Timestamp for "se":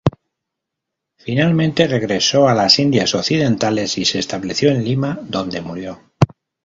4.05-4.17